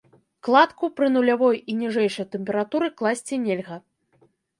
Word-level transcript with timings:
Кладку 0.45 0.87
пры 0.99 1.09
нулявой 1.15 1.59
і 1.73 1.75
ніжэйшай 1.81 2.25
тэмпературы 2.37 2.89
класці 3.03 3.39
нельга. 3.45 3.77